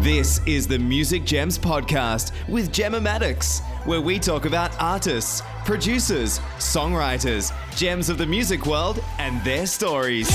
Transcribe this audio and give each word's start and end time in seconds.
This 0.00 0.40
is 0.46 0.66
the 0.66 0.78
Music 0.78 1.26
Gems 1.26 1.58
Podcast 1.58 2.32
with 2.48 2.72
Gemma 2.72 3.02
Maddox, 3.02 3.60
where 3.84 4.00
we 4.00 4.18
talk 4.18 4.46
about 4.46 4.74
artists, 4.80 5.42
producers, 5.66 6.38
songwriters, 6.56 7.52
gems 7.76 8.08
of 8.08 8.16
the 8.16 8.24
music 8.24 8.64
world, 8.64 9.04
and 9.18 9.44
their 9.44 9.66
stories. 9.66 10.26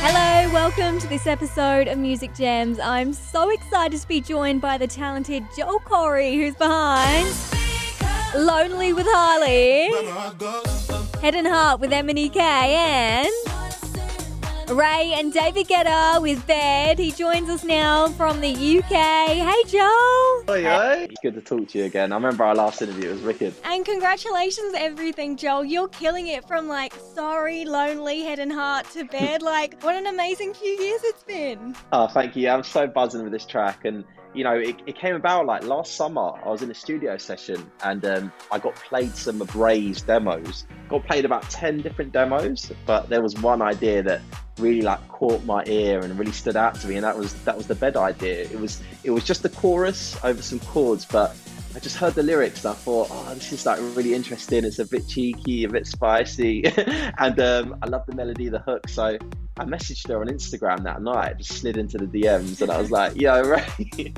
Hello, 0.00 0.52
welcome 0.52 0.98
to 0.98 1.06
this 1.06 1.28
episode 1.28 1.86
of 1.86 1.96
Music 1.96 2.34
Gems. 2.34 2.80
I'm 2.80 3.12
so 3.12 3.50
excited 3.50 4.00
to 4.00 4.08
be 4.08 4.20
joined 4.20 4.60
by 4.60 4.78
the 4.78 4.88
talented 4.88 5.44
Joel 5.56 5.78
Corry, 5.78 6.34
who's 6.34 6.56
behind 6.56 7.28
Lonely 8.34 8.92
with 8.94 9.06
Harley, 9.08 9.92
Head 11.20 11.36
and 11.36 11.46
Heart 11.46 11.78
with 11.78 11.92
MNEK, 11.92 12.36
and 12.36 13.47
Raye 14.70 15.14
and 15.16 15.32
David 15.32 15.66
Guetta 15.66 16.20
with 16.20 16.46
Bed. 16.46 16.98
He 16.98 17.10
joins 17.10 17.48
us 17.48 17.64
now 17.64 18.08
from 18.08 18.40
the 18.42 18.50
UK. 18.50 18.90
Hey, 18.90 19.64
Joel. 19.66 20.44
Hey, 20.46 20.62
hey. 20.62 21.06
It's 21.08 21.20
good 21.22 21.34
to 21.34 21.40
talk 21.40 21.68
to 21.68 21.78
you 21.78 21.84
again. 21.86 22.12
I 22.12 22.16
remember 22.16 22.44
our 22.44 22.54
last 22.54 22.82
interview, 22.82 23.08
it 23.08 23.12
was 23.14 23.22
wicked. 23.22 23.54
And 23.64 23.82
congratulations, 23.86 24.74
everything, 24.76 25.38
Joel. 25.38 25.64
You're 25.64 25.88
killing 25.88 26.26
it 26.26 26.46
from 26.46 26.68
like 26.68 26.92
sorry, 27.14 27.64
lonely, 27.64 28.20
head 28.20 28.38
and 28.38 28.52
heart 28.52 28.90
to 28.90 29.04
bed. 29.04 29.40
like, 29.54 29.82
what 29.82 29.96
an 29.96 30.06
amazing 30.06 30.52
few 30.52 30.70
years 30.70 31.00
it's 31.02 31.22
been. 31.22 31.74
Oh, 31.92 32.06
thank 32.06 32.36
you. 32.36 32.50
I'm 32.50 32.62
so 32.62 32.86
buzzing 32.86 33.22
with 33.22 33.32
this 33.32 33.46
track. 33.46 33.86
And, 33.86 34.04
you 34.34 34.44
know, 34.44 34.54
it, 34.54 34.76
it 34.86 34.96
came 34.96 35.14
about 35.14 35.46
like 35.46 35.64
last 35.64 35.96
summer. 35.96 36.32
I 36.44 36.48
was 36.50 36.60
in 36.60 36.70
a 36.70 36.74
studio 36.74 37.16
session 37.16 37.70
and 37.84 38.04
um, 38.04 38.32
I 38.52 38.58
got 38.58 38.74
played 38.74 39.14
some 39.14 39.40
of 39.40 39.56
Raye's 39.56 40.02
demos. 40.02 40.66
Got 40.90 41.06
played 41.06 41.24
about 41.24 41.48
10 41.48 41.80
different 41.80 42.12
demos, 42.12 42.70
but 42.84 43.08
there 43.08 43.22
was 43.22 43.34
one 43.36 43.62
idea 43.62 44.02
that 44.02 44.20
really 44.58 44.82
like 44.82 45.06
caught 45.08 45.44
my 45.44 45.64
ear 45.66 46.00
and 46.00 46.18
really 46.18 46.32
stood 46.32 46.56
out 46.56 46.74
to 46.74 46.88
me 46.88 46.96
and 46.96 47.04
that 47.04 47.16
was 47.16 47.34
that 47.44 47.56
was 47.56 47.66
the 47.66 47.74
bed 47.74 47.96
idea 47.96 48.42
it 48.42 48.58
was 48.58 48.82
it 49.04 49.10
was 49.10 49.24
just 49.24 49.42
the 49.42 49.48
chorus 49.48 50.16
over 50.24 50.42
some 50.42 50.60
chords 50.60 51.04
but 51.04 51.36
I 51.74 51.80
just 51.80 51.96
heard 51.96 52.14
the 52.14 52.22
lyrics 52.22 52.64
and 52.64 52.72
I 52.72 52.74
thought, 52.74 53.08
oh, 53.10 53.34
this 53.34 53.52
is 53.52 53.66
like 53.66 53.78
really 53.94 54.14
interesting. 54.14 54.64
It's 54.64 54.78
a 54.78 54.86
bit 54.86 55.06
cheeky, 55.06 55.64
a 55.64 55.68
bit 55.68 55.86
spicy, 55.86 56.64
and 57.18 57.38
um, 57.38 57.78
I 57.82 57.86
love 57.86 58.06
the 58.06 58.16
melody, 58.16 58.48
the 58.48 58.58
hook. 58.58 58.88
So 58.88 59.18
I 59.58 59.64
messaged 59.64 60.08
her 60.08 60.20
on 60.20 60.28
Instagram 60.28 60.84
that 60.84 61.02
night, 61.02 61.38
just 61.38 61.52
slid 61.52 61.76
into 61.76 61.98
the 61.98 62.06
DMs, 62.06 62.62
and 62.62 62.70
I 62.70 62.80
was 62.80 62.90
like, 62.90 63.20
"Yo, 63.20 63.42
Raye," 63.42 64.14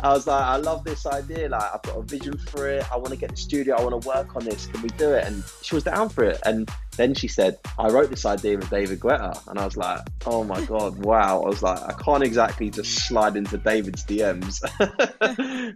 I 0.00 0.12
was 0.12 0.26
like, 0.26 0.42
"I 0.42 0.56
love 0.56 0.84
this 0.84 1.06
idea. 1.06 1.48
Like, 1.48 1.74
I've 1.74 1.82
got 1.82 1.96
a 1.96 2.02
vision 2.02 2.36
for 2.36 2.68
it. 2.68 2.90
I 2.92 2.96
want 2.96 3.10
to 3.10 3.16
get 3.16 3.30
the 3.30 3.36
studio. 3.36 3.76
I 3.76 3.82
want 3.82 4.02
to 4.02 4.08
work 4.08 4.36
on 4.36 4.44
this. 4.44 4.66
Can 4.66 4.82
we 4.82 4.90
do 4.90 5.12
it?" 5.12 5.24
And 5.26 5.42
she 5.62 5.74
was 5.74 5.84
down 5.84 6.08
for 6.08 6.24
it. 6.24 6.40
And 6.44 6.68
then 6.96 7.14
she 7.14 7.28
said, 7.28 7.58
"I 7.78 7.88
wrote 7.88 8.10
this 8.10 8.24
idea 8.26 8.56
with 8.58 8.70
David 8.70 9.00
Guetta," 9.00 9.46
and 9.48 9.58
I 9.58 9.64
was 9.64 9.76
like, 9.76 10.00
"Oh 10.26 10.44
my 10.44 10.62
god, 10.64 11.04
wow!" 11.04 11.42
I 11.42 11.48
was 11.48 11.62
like, 11.62 11.80
"I 11.80 11.92
can't 11.92 12.22
exactly 12.22 12.70
just 12.70 13.06
slide 13.06 13.36
into 13.36 13.56
David's 13.56 14.04
DMs." 14.04 14.60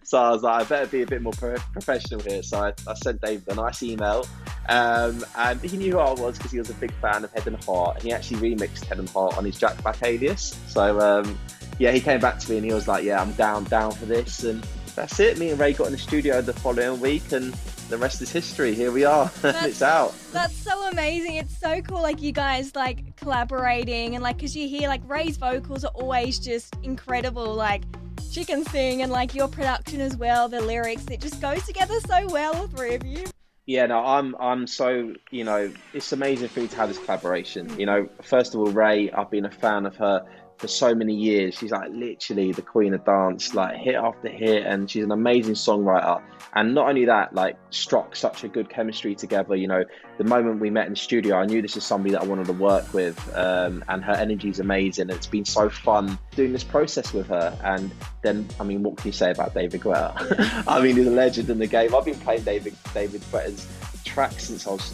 so 0.04 0.18
I 0.18 0.30
was 0.30 0.42
like, 0.42 0.60
"I 0.60 0.64
better 0.64 0.86
be 0.86 1.02
a 1.02 1.06
bit 1.06 1.22
more 1.22 1.32
pro- 1.32 1.56
professional 1.72 2.20
here." 2.20 2.42
So 2.42 2.58
I, 2.58 2.72
I, 2.86 2.94
sent 2.94 3.20
David 3.20 3.44
a 3.48 3.54
nice 3.54 3.82
email, 3.82 4.26
um, 4.68 5.24
and 5.36 5.60
he 5.60 5.76
knew 5.76 5.92
who 5.92 5.98
I 5.98 6.12
was 6.12 6.36
because 6.36 6.52
he 6.52 6.58
was 6.58 6.70
a 6.70 6.74
big 6.74 6.92
fan 7.00 7.24
of 7.24 7.32
Head 7.32 7.46
and 7.46 7.62
Heart, 7.64 7.96
and 7.96 8.04
he 8.04 8.12
actually 8.12 8.54
remixed 8.54 8.84
Head 8.84 8.97
and 8.98 9.08
Heart 9.08 9.38
on 9.38 9.44
his 9.44 9.58
Jack 9.58 9.82
Back 9.82 10.02
alias. 10.02 10.58
So 10.68 11.00
um, 11.00 11.38
yeah, 11.78 11.90
he 11.92 12.00
came 12.00 12.20
back 12.20 12.38
to 12.40 12.50
me 12.50 12.56
and 12.58 12.66
he 12.66 12.72
was 12.72 12.88
like, 12.88 13.04
"Yeah, 13.04 13.20
I'm 13.20 13.32
down, 13.32 13.64
down 13.64 13.92
for 13.92 14.06
this," 14.06 14.44
and 14.44 14.66
that's 14.94 15.20
it. 15.20 15.38
Me 15.38 15.50
and 15.50 15.58
Raye 15.58 15.72
got 15.72 15.86
in 15.86 15.92
the 15.92 15.98
studio 15.98 16.40
the 16.42 16.52
following 16.52 17.00
week, 17.00 17.32
and 17.32 17.54
the 17.88 17.96
rest 17.96 18.20
is 18.20 18.30
history. 18.30 18.74
Here 18.74 18.92
we 18.92 19.04
are. 19.04 19.30
it's 19.44 19.82
out. 19.82 20.14
That's 20.32 20.54
so 20.54 20.88
amazing. 20.88 21.36
It's 21.36 21.56
so 21.56 21.80
cool. 21.82 22.02
Like 22.02 22.20
you 22.20 22.32
guys 22.32 22.74
like 22.74 23.16
collaborating 23.16 24.14
and 24.14 24.22
like 24.22 24.36
because 24.36 24.56
you 24.56 24.68
hear 24.68 24.88
like 24.88 25.00
Raye's 25.08 25.36
vocals 25.36 25.84
are 25.84 25.92
always 25.94 26.38
just 26.38 26.76
incredible. 26.82 27.54
Like 27.54 27.84
she 28.30 28.44
can 28.44 28.64
sing 28.66 29.02
and 29.02 29.10
like 29.10 29.34
your 29.34 29.48
production 29.48 30.00
as 30.00 30.16
well, 30.16 30.48
the 30.48 30.60
lyrics. 30.60 31.06
It 31.10 31.20
just 31.20 31.40
goes 31.40 31.64
together 31.64 31.98
so 32.06 32.26
well, 32.28 32.66
the 32.66 32.76
three 32.76 32.94
of 32.94 33.04
you. 33.04 33.24
Yeah, 33.68 33.84
no, 33.84 33.98
I'm 34.02 34.34
I'm 34.40 34.66
so 34.66 35.12
you 35.30 35.44
know 35.44 35.70
it's 35.92 36.10
amazing 36.12 36.48
for 36.48 36.60
me 36.60 36.68
to 36.68 36.76
have 36.76 36.88
this 36.88 36.96
collaboration. 36.98 37.78
You 37.78 37.84
know, 37.84 38.08
first 38.22 38.54
of 38.54 38.60
all, 38.60 38.72
Raye, 38.72 39.10
I've 39.10 39.30
been 39.30 39.44
a 39.44 39.50
fan 39.50 39.84
of 39.84 39.94
her 39.96 40.24
for 40.58 40.68
so 40.68 40.94
many 40.94 41.14
years. 41.14 41.54
She's 41.54 41.70
like 41.70 41.90
literally 41.90 42.52
the 42.52 42.62
queen 42.62 42.92
of 42.92 43.04
dance, 43.04 43.54
like 43.54 43.76
hit 43.76 43.94
after 43.94 44.28
hit, 44.28 44.66
and 44.66 44.90
she's 44.90 45.04
an 45.04 45.12
amazing 45.12 45.54
songwriter. 45.54 46.20
And 46.54 46.74
not 46.74 46.88
only 46.88 47.04
that, 47.04 47.34
like 47.34 47.56
struck 47.70 48.16
such 48.16 48.42
a 48.42 48.48
good 48.48 48.68
chemistry 48.68 49.14
together. 49.14 49.54
You 49.54 49.68
know, 49.68 49.84
the 50.18 50.24
moment 50.24 50.60
we 50.60 50.70
met 50.70 50.86
in 50.86 50.94
the 50.94 50.98
studio, 50.98 51.36
I 51.36 51.46
knew 51.46 51.62
this 51.62 51.76
is 51.76 51.84
somebody 51.84 52.12
that 52.12 52.22
I 52.22 52.24
wanted 52.24 52.46
to 52.46 52.52
work 52.54 52.92
with, 52.92 53.16
um, 53.36 53.84
and 53.88 54.04
her 54.04 54.12
energy 54.12 54.48
is 54.48 54.58
amazing. 54.58 55.10
It's 55.10 55.28
been 55.28 55.44
so 55.44 55.68
fun 55.68 56.18
doing 56.34 56.52
this 56.52 56.64
process 56.64 57.12
with 57.12 57.28
her. 57.28 57.56
And 57.62 57.92
then, 58.22 58.48
I 58.58 58.64
mean, 58.64 58.82
what 58.82 58.96
can 58.96 59.06
you 59.06 59.12
say 59.12 59.30
about 59.30 59.54
David 59.54 59.80
Guetta? 59.80 60.64
I 60.66 60.82
mean, 60.82 60.96
he's 60.96 61.06
a 61.06 61.10
legend 61.10 61.50
in 61.50 61.58
the 61.58 61.68
game. 61.68 61.94
I've 61.94 62.04
been 62.04 62.18
playing 62.18 62.42
David 62.42 62.74
David 62.92 63.20
Guetta's 63.30 63.66
tracks 64.04 64.44
since 64.44 64.66
I 64.66 64.72
was 64.72 64.92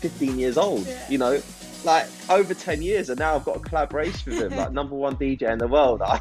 15 0.00 0.38
years 0.38 0.56
old. 0.56 0.86
Yeah. 0.86 1.10
You 1.10 1.18
know, 1.18 1.42
like 1.84 2.06
over 2.28 2.54
10 2.54 2.82
years 2.82 3.10
and 3.10 3.18
now 3.18 3.34
I've 3.34 3.44
got 3.44 3.56
a 3.56 3.60
collaboration 3.60 4.32
with 4.32 4.42
him 4.42 4.56
like 4.56 4.72
number 4.80 4.94
one 4.94 5.16
DJ 5.16 5.50
in 5.50 5.58
the 5.58 5.68
world. 5.68 6.02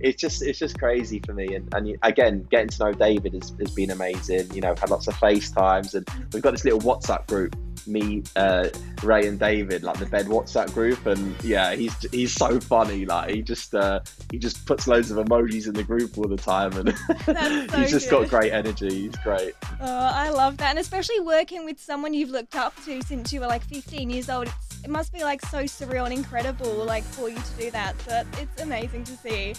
It's 0.00 0.20
just 0.20 0.42
it's 0.42 0.58
just 0.58 0.78
crazy 0.78 1.20
for 1.24 1.32
me. 1.32 1.54
And, 1.54 1.72
and 1.74 1.96
again 2.02 2.44
getting 2.50 2.68
to 2.68 2.84
know 2.84 2.92
David 2.92 3.34
has, 3.34 3.52
has 3.60 3.70
been 3.70 3.90
amazing. 3.90 4.52
You 4.52 4.60
know 4.60 4.74
had 4.76 4.90
lots 4.90 5.06
of 5.06 5.14
FaceTimes 5.14 5.94
and 5.94 6.08
we've 6.32 6.42
got 6.42 6.50
this 6.50 6.64
little 6.64 6.80
WhatsApp 6.80 7.26
group 7.28 7.54
me 7.86 8.22
uh, 8.36 8.68
Raye 9.02 9.26
and 9.26 9.38
David 9.38 9.82
like 9.82 9.98
the 9.98 10.06
bed 10.06 10.26
WhatsApp 10.26 10.72
group. 10.74 11.06
And 11.06 11.36
yeah 11.44 11.74
he's 11.74 11.96
he's 12.10 12.32
so 12.32 12.58
funny. 12.58 13.06
Like 13.06 13.30
he 13.30 13.42
just 13.42 13.74
uh, 13.74 14.00
he 14.30 14.38
just 14.38 14.66
puts 14.66 14.88
loads 14.88 15.10
of 15.10 15.24
emojis 15.24 15.68
in 15.68 15.74
the 15.74 15.84
group 15.84 16.18
all 16.18 16.28
the 16.28 16.36
time 16.36 16.72
and 16.72 16.96
so 17.24 17.78
he's 17.78 17.90
just 17.90 18.10
good. 18.10 18.28
got 18.28 18.40
great 18.40 18.52
energy. 18.52 19.02
He's 19.02 19.16
great. 19.16 19.54
Oh 19.80 20.10
I 20.14 20.30
love 20.30 20.56
that. 20.56 20.70
And 20.70 20.78
especially 20.78 21.20
working 21.20 21.64
with 21.64 21.80
someone 21.80 22.12
you've 22.12 22.30
looked 22.30 22.56
up 22.56 22.74
to 22.84 23.02
since 23.02 23.32
you 23.32 23.40
were 23.40 23.46
like 23.46 23.62
15 23.64 24.10
years 24.10 24.28
old 24.28 24.48
it's 24.48 24.71
it 24.84 24.90
must 24.90 25.12
be 25.12 25.22
like 25.22 25.44
so 25.46 25.64
surreal 25.64 26.04
and 26.04 26.12
incredible 26.12 26.84
like 26.84 27.04
for 27.04 27.28
you 27.28 27.36
to 27.36 27.52
do 27.58 27.70
that. 27.70 27.94
But 28.06 28.26
it's 28.40 28.62
amazing 28.62 29.04
to 29.04 29.16
see. 29.16 29.54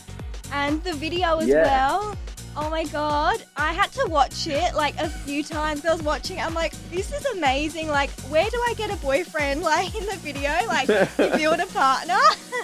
And 0.52 0.84
the 0.84 0.94
video 0.94 1.40
as 1.40 1.48
yeah. 1.48 1.64
well. 1.64 2.16
Oh 2.56 2.70
my 2.70 2.84
god, 2.86 3.44
I 3.58 3.74
had 3.74 3.92
to 3.94 4.06
watch 4.08 4.46
it 4.46 4.76
like 4.76 4.96
a 5.00 5.10
few 5.10 5.44
times. 5.44 5.84
I 5.86 5.92
was 5.92 6.04
watching, 6.04 6.40
I'm 6.40 6.54
like, 6.54 6.74
this 6.92 7.12
is 7.12 7.26
amazing. 7.38 7.88
Like, 7.88 8.12
where 8.30 8.48
do 8.48 8.58
I 8.68 8.76
get 8.76 8.92
a 8.92 8.98
boyfriend? 8.98 9.64
Like 9.74 9.96
in 9.96 10.06
the 10.06 10.18
video, 10.18 10.52
like 10.68 10.88
you 10.88 11.30
build 11.36 11.60
a 11.60 11.66
partner. 11.68 12.20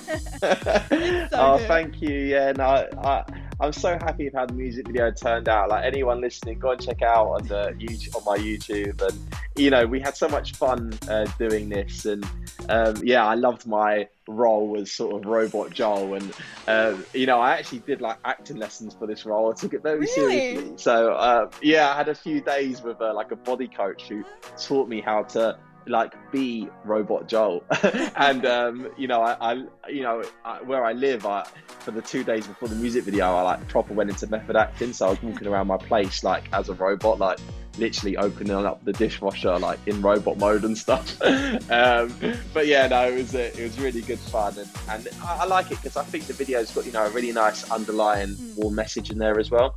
so 0.39 1.27
oh, 1.33 1.57
good. 1.57 1.67
thank 1.67 2.01
you. 2.01 2.13
Yeah, 2.13 2.51
no, 2.51 2.87
I, 3.01 3.23
I'm 3.61 3.73
so 3.73 3.97
happy 4.01 4.25
with 4.25 4.33
how 4.33 4.45
the 4.45 4.53
music 4.53 4.87
video 4.87 5.11
turned 5.11 5.49
out. 5.49 5.69
Like 5.69 5.83
anyone 5.83 6.21
listening, 6.21 6.59
go 6.59 6.71
and 6.71 6.81
check 6.81 7.01
out 7.01 7.27
on 7.27 7.47
the 7.47 7.75
YouTube, 7.77 8.15
on 8.15 8.23
my 8.23 8.41
YouTube, 8.41 9.01
and 9.01 9.35
you 9.57 9.69
know 9.69 9.85
we 9.85 9.99
had 9.99 10.15
so 10.15 10.29
much 10.29 10.53
fun 10.53 10.97
uh, 11.09 11.25
doing 11.37 11.67
this, 11.67 12.05
and 12.05 12.25
um, 12.69 12.95
yeah, 13.03 13.25
I 13.25 13.35
loved 13.35 13.67
my 13.67 14.07
role 14.29 14.77
as 14.79 14.91
sort 14.91 15.15
of 15.15 15.29
robot 15.29 15.71
Joel, 15.71 16.13
and 16.13 16.33
um, 16.67 17.05
you 17.13 17.25
know 17.25 17.39
I 17.39 17.55
actually 17.57 17.79
did 17.79 17.99
like 17.99 18.17
acting 18.23 18.57
lessons 18.57 18.95
for 18.97 19.07
this 19.07 19.25
role. 19.25 19.51
I 19.51 19.55
took 19.55 19.73
it 19.73 19.83
very 19.83 19.99
really? 19.99 20.11
seriously. 20.13 20.73
So 20.77 21.13
uh, 21.13 21.51
yeah, 21.61 21.91
I 21.91 21.97
had 21.97 22.07
a 22.07 22.15
few 22.15 22.39
days 22.39 22.81
with 22.81 23.01
uh, 23.01 23.13
like 23.13 23.31
a 23.31 23.35
body 23.35 23.67
coach 23.67 24.03
who 24.07 24.23
taught 24.57 24.87
me 24.87 25.01
how 25.01 25.23
to 25.23 25.57
like 25.87 26.13
be 26.31 26.67
robot 26.83 27.27
Joel. 27.27 27.63
and 28.15 28.45
um, 28.45 28.89
you 28.97 29.07
know, 29.07 29.21
I, 29.21 29.51
I 29.51 29.53
you 29.89 30.03
know, 30.03 30.23
I, 30.45 30.61
where 30.61 30.83
I 30.83 30.93
live, 30.93 31.25
I, 31.25 31.45
for 31.67 31.91
the 31.91 32.01
two 32.01 32.23
days 32.23 32.47
before 32.47 32.67
the 32.67 32.75
music 32.75 33.03
video, 33.03 33.35
I 33.35 33.41
like 33.41 33.67
proper 33.67 33.93
went 33.93 34.09
into 34.09 34.27
method 34.27 34.55
acting. 34.55 34.93
So 34.93 35.07
I 35.07 35.09
was 35.11 35.23
walking 35.23 35.47
around 35.47 35.67
my 35.67 35.77
place 35.77 36.23
like 36.23 36.43
as 36.53 36.69
a 36.69 36.73
robot, 36.73 37.19
like 37.19 37.39
literally 37.77 38.17
opening 38.17 38.51
up 38.51 38.83
the 38.83 38.93
dishwasher 38.93 39.57
like 39.57 39.79
in 39.85 40.01
robot 40.01 40.37
mode 40.37 40.63
and 40.63 40.77
stuff. 40.77 41.19
um, 41.71 42.13
but 42.53 42.67
yeah, 42.67 42.87
no, 42.87 43.07
it 43.07 43.15
was 43.15 43.33
it 43.33 43.59
was 43.59 43.79
really 43.79 44.01
good 44.01 44.19
fun, 44.19 44.57
and, 44.57 44.69
and 44.89 45.07
I, 45.23 45.39
I 45.41 45.45
like 45.45 45.67
it 45.71 45.81
because 45.81 45.97
I 45.97 46.03
think 46.03 46.25
the 46.25 46.33
video's 46.33 46.71
got 46.71 46.85
you 46.85 46.91
know 46.91 47.05
a 47.05 47.09
really 47.09 47.31
nice 47.31 47.69
underlying 47.71 48.29
mm. 48.29 48.55
warm 48.57 48.75
message 48.75 49.09
in 49.09 49.17
there 49.17 49.39
as 49.39 49.49
well. 49.49 49.75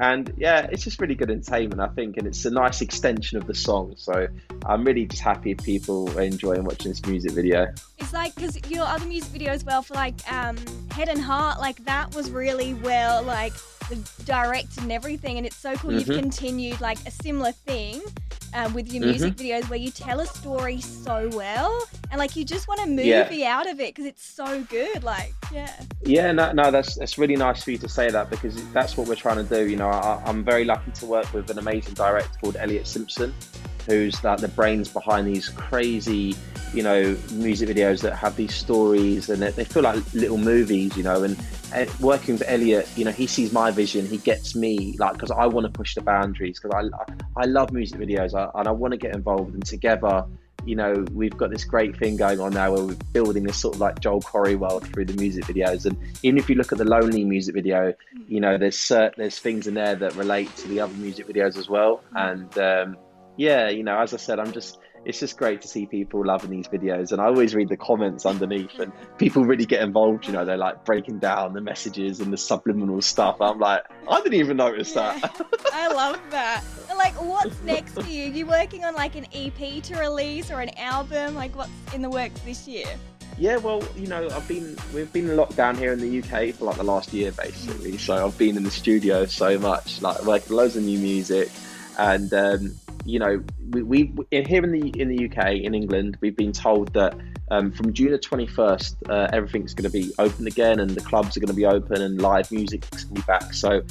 And 0.00 0.32
yeah, 0.38 0.66
it's 0.72 0.82
just 0.82 0.98
really 0.98 1.14
good 1.14 1.30
entertainment, 1.30 1.78
I 1.78 1.88
think, 1.88 2.16
and 2.16 2.26
it's 2.26 2.46
a 2.46 2.50
nice 2.50 2.80
extension 2.80 3.36
of 3.36 3.46
the 3.46 3.54
song. 3.54 3.94
So 3.98 4.28
I'm 4.64 4.82
really 4.82 5.04
just 5.04 5.22
happy 5.22 5.54
people 5.54 6.08
are 6.16 6.22
enjoying 6.22 6.64
watching 6.64 6.90
this 6.90 7.04
music 7.04 7.32
video. 7.32 7.72
It's 7.98 8.14
like 8.14 8.34
because 8.34 8.58
your 8.70 8.86
other 8.86 9.04
music 9.04 9.30
video 9.30 9.52
as 9.52 9.62
well 9.62 9.82
for 9.82 9.92
like 9.92 10.14
um, 10.32 10.56
Head 10.90 11.10
and 11.10 11.20
Heart, 11.20 11.60
like 11.60 11.84
that 11.84 12.14
was 12.14 12.30
really 12.30 12.72
well, 12.72 13.22
like 13.22 13.52
the 13.90 13.96
direct 14.24 14.78
and 14.78 14.90
everything, 14.90 15.36
and 15.36 15.46
it's 15.46 15.56
so 15.56 15.74
cool. 15.74 15.90
Mm-hmm. 15.90 16.10
You've 16.10 16.20
continued 16.20 16.80
like 16.80 16.98
a 17.06 17.10
similar 17.10 17.52
thing 17.52 18.00
um, 18.54 18.72
with 18.74 18.92
your 18.92 19.04
music 19.04 19.34
mm-hmm. 19.34 19.46
videos 19.46 19.68
where 19.68 19.78
you 19.78 19.90
tell 19.90 20.20
a 20.20 20.26
story 20.26 20.80
so 20.80 21.28
well 21.32 21.86
and 22.10 22.18
like 22.18 22.36
you 22.36 22.44
just 22.44 22.68
want 22.68 22.80
a 22.80 22.86
movie 22.86 23.08
yeah. 23.08 23.56
out 23.56 23.68
of 23.68 23.80
it 23.80 23.94
because 23.94 24.06
it's 24.06 24.24
so 24.24 24.62
good 24.64 25.02
like 25.02 25.34
yeah 25.52 25.72
yeah 26.02 26.32
no, 26.32 26.52
no 26.52 26.70
that's 26.70 26.96
that's 26.96 27.18
really 27.18 27.36
nice 27.36 27.62
for 27.62 27.70
you 27.70 27.78
to 27.78 27.88
say 27.88 28.10
that 28.10 28.30
because 28.30 28.62
that's 28.72 28.96
what 28.96 29.06
we're 29.08 29.14
trying 29.14 29.36
to 29.36 29.42
do 29.42 29.68
you 29.68 29.76
know 29.76 29.88
I, 29.88 30.22
i'm 30.26 30.44
very 30.44 30.64
lucky 30.64 30.90
to 30.92 31.06
work 31.06 31.32
with 31.32 31.50
an 31.50 31.58
amazing 31.58 31.94
director 31.94 32.38
called 32.40 32.56
elliot 32.56 32.86
simpson 32.86 33.34
who's 33.86 34.22
like 34.22 34.38
the 34.38 34.48
brains 34.48 34.88
behind 34.88 35.26
these 35.26 35.48
crazy, 35.48 36.36
you 36.72 36.82
know, 36.82 37.16
music 37.32 37.68
videos 37.68 38.00
that 38.02 38.14
have 38.16 38.36
these 38.36 38.54
stories 38.54 39.28
and 39.28 39.42
they, 39.42 39.50
they 39.50 39.64
feel 39.64 39.82
like 39.82 40.02
little 40.14 40.38
movies, 40.38 40.96
you 40.96 41.02
know. 41.02 41.22
And, 41.22 41.36
and 41.72 41.90
working 42.00 42.34
with 42.34 42.44
Elliot, 42.48 42.88
you 42.96 43.04
know, 43.04 43.12
he 43.12 43.26
sees 43.26 43.52
my 43.52 43.70
vision, 43.70 44.06
he 44.06 44.18
gets 44.18 44.54
me, 44.54 44.96
like, 44.98 45.12
because 45.12 45.30
I 45.30 45.46
want 45.46 45.66
to 45.66 45.72
push 45.72 45.94
the 45.94 46.02
boundaries 46.02 46.60
because 46.60 46.90
I, 46.92 47.40
I, 47.40 47.44
love 47.44 47.72
music 47.72 48.00
videos 48.00 48.34
I, 48.34 48.50
and 48.58 48.68
I 48.68 48.72
want 48.72 48.92
to 48.92 48.98
get 48.98 49.14
involved. 49.14 49.54
And 49.54 49.64
together, 49.64 50.26
you 50.64 50.76
know, 50.76 51.04
we've 51.12 51.36
got 51.36 51.50
this 51.50 51.64
great 51.64 51.96
thing 51.96 52.16
going 52.16 52.40
on 52.40 52.52
now 52.52 52.72
where 52.72 52.84
we're 52.84 52.94
building 53.12 53.44
this 53.44 53.56
sort 53.56 53.74
of 53.74 53.80
like 53.80 54.00
Joel 54.00 54.20
Corry 54.20 54.56
world 54.56 54.86
through 54.92 55.06
the 55.06 55.14
music 55.14 55.44
videos. 55.44 55.86
And 55.86 55.96
even 56.22 56.38
if 56.38 56.48
you 56.48 56.56
look 56.56 56.72
at 56.72 56.78
the 56.78 56.84
Lonely 56.84 57.24
music 57.24 57.54
video, 57.54 57.94
you 58.28 58.40
know, 58.40 58.58
there's 58.58 58.76
cert- 58.76 59.16
there's 59.16 59.38
things 59.38 59.66
in 59.66 59.74
there 59.74 59.94
that 59.94 60.14
relate 60.16 60.54
to 60.56 60.68
the 60.68 60.80
other 60.80 60.94
music 60.94 61.26
videos 61.26 61.56
as 61.56 61.68
well. 61.68 62.02
And 62.14 62.56
um, 62.58 62.96
yeah, 63.36 63.68
you 63.68 63.82
know, 63.82 63.98
as 63.98 64.14
I 64.14 64.18
said, 64.18 64.38
I'm 64.38 64.52
just 64.52 64.78
it's 65.04 65.18
just 65.18 65.38
great 65.38 65.62
to 65.62 65.68
see 65.68 65.86
people 65.86 66.22
loving 66.26 66.50
these 66.50 66.68
videos 66.68 67.10
and 67.10 67.22
i 67.22 67.24
always 67.24 67.54
read 67.54 67.70
the 67.70 67.76
comments 67.78 68.26
underneath 68.26 68.78
and 68.78 68.92
people 69.16 69.42
really 69.46 69.64
get 69.64 69.80
involved 69.80 70.26
you 70.26 70.32
know 70.34 70.44
they're 70.44 70.58
like 70.58 70.84
breaking 70.84 71.18
down 71.18 71.54
the 71.54 71.60
messages 71.62 72.20
and 72.20 72.30
the 72.30 72.36
subliminal 72.36 73.00
stuff 73.00 73.40
i'm 73.40 73.58
like 73.58 73.82
i 74.10 74.20
didn't 74.20 74.34
even 74.34 74.58
notice 74.58 74.94
Yeah. 74.94 75.18
that 75.18 75.46
I 75.72 75.88
love 75.88 76.20
that. 76.30 76.62
Like, 76.94 77.14
what's 77.22 77.58
next 77.64 77.94
for 77.94 78.02
you? 78.02 78.24
You 78.26 78.44
working 78.46 78.84
on 78.84 78.94
like 78.94 79.14
an 79.14 79.26
EP 79.32 79.82
to 79.84 79.96
release 79.98 80.50
or 80.50 80.60
an 80.60 80.76
album? 80.76 81.34
Like, 81.34 81.56
what's 81.56 81.70
in 81.94 82.02
the 82.02 82.10
works 82.10 82.38
this 82.42 82.68
year? 82.68 82.86
Yeah, 83.38 83.56
well, 83.56 83.82
you 83.96 84.06
know, 84.06 84.28
I've 84.28 84.46
been 84.46 84.76
we've 84.94 85.10
been 85.12 85.34
locked 85.36 85.56
down 85.56 85.76
here 85.78 85.92
in 85.92 86.00
the 86.00 86.18
UK 86.18 86.54
for 86.54 86.66
like 86.66 86.76
the 86.76 86.82
last 86.82 87.12
year 87.14 87.32
basically. 87.32 87.96
So 87.96 88.26
I've 88.26 88.36
been 88.36 88.56
in 88.56 88.64
the 88.64 88.70
studio 88.70 89.24
so 89.24 89.58
much, 89.58 90.02
like 90.02 90.22
working 90.24 90.54
loads 90.56 90.76
of 90.76 90.82
new 90.82 90.98
music, 90.98 91.48
and 91.98 92.32
um, 92.34 92.74
you 93.04 93.18
know, 93.18 93.42
we, 93.70 93.82
we 93.82 94.12
here 94.30 94.62
in 94.62 94.72
the 94.72 95.00
in 95.00 95.08
the 95.08 95.30
UK 95.30 95.54
in 95.54 95.74
England, 95.74 96.18
we've 96.20 96.36
been 96.36 96.52
told 96.52 96.92
that 96.94 97.16
um, 97.50 97.72
from 97.72 97.92
June 97.92 98.12
the 98.12 98.18
twenty 98.18 98.46
first, 98.46 98.96
uh, 99.08 99.28
everything's 99.32 99.74
going 99.74 99.90
to 99.90 99.92
be 99.92 100.12
open 100.18 100.46
again, 100.46 100.80
and 100.80 100.90
the 100.90 101.00
clubs 101.00 101.36
are 101.36 101.40
going 101.40 101.48
to 101.48 101.54
be 101.54 101.66
open, 101.66 102.02
and 102.02 102.20
live 102.20 102.50
music's 102.52 103.04
going 103.04 103.16
to 103.16 103.20
be 103.22 103.26
back. 103.26 103.54
So. 103.54 103.82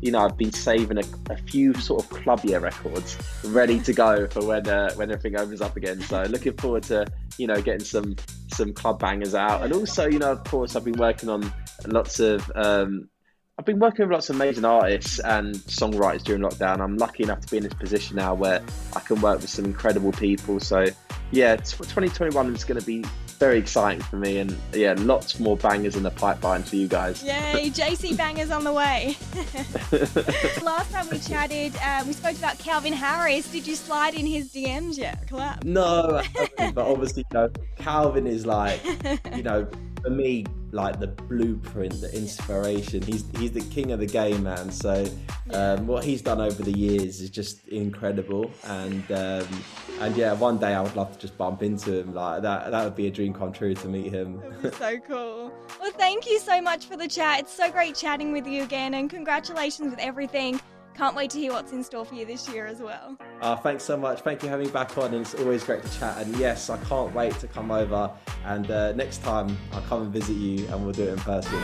You 0.00 0.12
know, 0.12 0.20
I've 0.20 0.36
been 0.36 0.52
saving 0.52 0.98
a, 0.98 1.02
a 1.28 1.36
few 1.36 1.74
sort 1.74 2.04
of 2.04 2.10
clubbier 2.10 2.62
records 2.62 3.18
ready 3.46 3.80
to 3.80 3.92
go 3.92 4.28
for 4.28 4.46
when 4.46 4.68
uh, 4.68 4.92
when 4.94 5.10
everything 5.10 5.36
opens 5.36 5.60
up 5.60 5.76
again. 5.76 6.00
So 6.02 6.22
looking 6.22 6.52
forward 6.52 6.84
to 6.84 7.04
you 7.36 7.48
know 7.48 7.60
getting 7.60 7.84
some 7.84 8.14
some 8.52 8.72
club 8.72 8.98
bangers 8.98 9.34
out 9.34 9.62
and 9.62 9.72
also 9.72 10.06
you 10.06 10.18
know 10.18 10.32
of 10.32 10.44
course 10.44 10.74
i've 10.76 10.84
been 10.84 10.98
working 10.98 11.28
on 11.28 11.52
lots 11.86 12.20
of 12.20 12.50
um 12.54 13.08
I've 13.58 13.64
been 13.64 13.80
working 13.80 14.04
with 14.06 14.12
lots 14.12 14.30
of 14.30 14.36
amazing 14.36 14.64
artists 14.64 15.18
and 15.18 15.56
songwriters 15.56 16.22
during 16.22 16.42
lockdown. 16.42 16.78
I'm 16.78 16.96
lucky 16.96 17.24
enough 17.24 17.40
to 17.40 17.50
be 17.50 17.56
in 17.56 17.64
this 17.64 17.74
position 17.74 18.14
now 18.14 18.32
where 18.32 18.62
I 18.94 19.00
can 19.00 19.20
work 19.20 19.40
with 19.40 19.50
some 19.50 19.64
incredible 19.64 20.12
people. 20.12 20.60
So, 20.60 20.86
yeah, 21.32 21.56
2021 21.56 22.54
is 22.54 22.62
going 22.62 22.78
to 22.78 22.86
be 22.86 23.04
very 23.40 23.58
exciting 23.58 24.00
for 24.00 24.16
me, 24.16 24.38
and 24.38 24.56
yeah, 24.72 24.94
lots 24.98 25.40
more 25.40 25.56
bangers 25.56 25.96
in 25.96 26.04
the 26.04 26.10
pipeline 26.10 26.62
for 26.62 26.76
you 26.76 26.86
guys. 26.86 27.22
Yay, 27.24 27.70
JC 27.70 28.16
Bangers 28.16 28.50
on 28.52 28.62
the 28.62 28.72
way. 28.72 29.16
Last 30.62 30.92
time 30.92 31.08
we 31.10 31.18
chatted, 31.18 31.74
uh, 31.82 32.04
we 32.06 32.12
spoke 32.12 32.36
about 32.36 32.58
Calvin 32.58 32.92
Harris. 32.92 33.50
Did 33.50 33.66
you 33.66 33.74
slide 33.74 34.14
in 34.14 34.26
his 34.26 34.52
DMs 34.52 34.98
yet? 34.98 35.26
Collab. 35.26 35.64
No, 35.64 36.22
but 36.56 36.78
obviously, 36.86 37.24
you 37.32 37.38
know, 37.38 37.50
Calvin 37.76 38.26
is 38.28 38.46
like, 38.46 38.80
you 39.34 39.42
know, 39.42 39.68
for 40.02 40.10
me, 40.10 40.44
like 40.72 41.00
the 41.00 41.06
blueprint, 41.06 42.00
the 42.00 42.14
inspiration. 42.14 43.02
He's 43.02 43.24
he's 43.38 43.52
the 43.52 43.60
king 43.60 43.92
of 43.92 44.00
the 44.00 44.06
game, 44.06 44.42
man. 44.44 44.70
So 44.70 45.06
um, 45.52 45.86
what 45.86 46.04
he's 46.04 46.22
done 46.22 46.40
over 46.40 46.62
the 46.62 46.76
years 46.76 47.20
is 47.20 47.30
just 47.30 47.66
incredible, 47.68 48.50
and 48.64 49.10
um, 49.12 49.46
and 50.00 50.16
yeah, 50.16 50.32
one 50.34 50.58
day 50.58 50.74
I 50.74 50.80
would 50.80 50.96
love 50.96 51.12
to 51.12 51.18
just 51.18 51.36
bump 51.38 51.62
into 51.62 52.00
him. 52.00 52.14
Like 52.14 52.42
that, 52.42 52.70
that 52.70 52.84
would 52.84 52.96
be 52.96 53.06
a 53.06 53.10
dream 53.10 53.32
come 53.32 53.52
true 53.52 53.74
to 53.74 53.88
meet 53.88 54.12
him. 54.12 54.42
so 54.78 54.98
cool. 55.08 55.52
Well, 55.80 55.92
thank 55.92 56.26
you 56.26 56.38
so 56.38 56.60
much 56.60 56.86
for 56.86 56.96
the 56.96 57.08
chat. 57.08 57.40
It's 57.40 57.52
so 57.52 57.70
great 57.70 57.94
chatting 57.94 58.32
with 58.32 58.46
you 58.46 58.62
again, 58.62 58.94
and 58.94 59.08
congratulations 59.08 59.90
with 59.90 60.00
everything. 60.00 60.60
Can't 60.98 61.14
wait 61.14 61.30
to 61.30 61.38
hear 61.38 61.52
what's 61.52 61.70
in 61.70 61.84
store 61.84 62.04
for 62.04 62.16
you 62.16 62.26
this 62.26 62.48
year 62.48 62.66
as 62.66 62.80
well. 62.80 63.16
Uh, 63.40 63.54
thanks 63.54 63.84
so 63.84 63.96
much. 63.96 64.22
Thank 64.22 64.42
you 64.42 64.48
for 64.48 64.50
having 64.50 64.66
me 64.66 64.72
back 64.72 64.98
on, 64.98 65.14
and 65.14 65.20
it's 65.20 65.32
always 65.36 65.62
great 65.62 65.84
to 65.84 65.98
chat. 66.00 66.18
And 66.18 66.36
yes, 66.38 66.70
I 66.70 66.76
can't 66.78 67.14
wait 67.14 67.38
to 67.38 67.46
come 67.46 67.70
over. 67.70 68.10
And 68.44 68.68
uh, 68.68 68.90
next 68.94 69.22
time 69.22 69.56
I'll 69.70 69.82
come 69.82 70.02
and 70.02 70.12
visit 70.12 70.32
you, 70.32 70.66
and 70.66 70.82
we'll 70.82 70.92
do 70.92 71.04
it 71.04 71.10
in 71.10 71.18
person. 71.18 71.56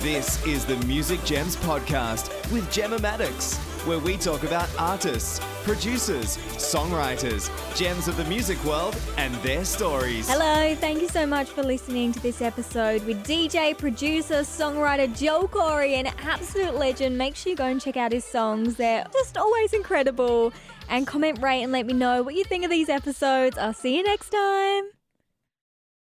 This 0.00 0.44
is 0.44 0.66
the 0.66 0.76
Music 0.88 1.22
Gems 1.24 1.54
Podcast 1.58 2.32
with 2.52 2.68
Gemma 2.72 2.98
Maddox, 2.98 3.58
where 3.86 4.00
we 4.00 4.16
talk 4.16 4.42
about 4.42 4.68
artists, 4.76 5.40
producers, 5.64 6.36
songwriters, 6.56 7.50
gems 7.74 8.06
of 8.06 8.16
the 8.16 8.24
music 8.26 8.62
world, 8.64 8.96
and 9.16 9.34
their 9.36 9.64
stories. 9.64 10.28
Hello, 10.28 10.74
thank 10.76 11.00
you 11.00 11.08
so 11.08 11.26
much 11.26 11.48
for 11.48 11.62
listening 11.62 12.12
to 12.12 12.20
this 12.20 12.40
episode 12.40 13.04
with 13.04 13.26
DJ, 13.26 13.76
producer, 13.76 14.40
songwriter 14.40 15.12
Joel 15.18 15.48
Corry, 15.48 15.94
an 15.94 16.06
absolute 16.22 16.74
legend. 16.74 17.18
Make 17.18 17.34
sure 17.34 17.50
you 17.50 17.56
go 17.56 17.64
and 17.64 17.80
check 17.80 17.96
out 17.96 18.12
his 18.12 18.24
songs, 18.24 18.76
they're 18.76 19.06
just 19.12 19.36
always 19.36 19.72
incredible. 19.72 20.52
And 20.88 21.06
comment, 21.06 21.40
rate, 21.40 21.62
and 21.62 21.72
let 21.72 21.86
me 21.86 21.94
know 21.94 22.22
what 22.22 22.34
you 22.34 22.44
think 22.44 22.62
of 22.64 22.70
these 22.70 22.90
episodes. 22.90 23.56
I'll 23.56 23.72
see 23.72 23.96
you 23.96 24.02
next 24.02 24.28
time. 24.28 24.84